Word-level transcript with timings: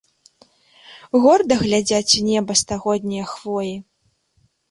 Горда 1.25 1.53
глядзяць 1.63 2.17
у 2.21 2.23
неба 2.31 2.51
стагоднія 2.63 3.25
хвоі. 3.33 3.73